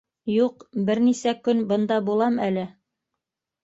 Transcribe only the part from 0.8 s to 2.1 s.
бер нисә көн бында